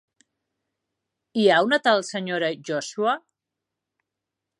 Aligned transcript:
Hi 1.41 1.45
ha 1.49 1.59
una 1.67 1.79
tal 1.87 2.01
senyora 2.07 2.49
Joshua? 2.71 3.13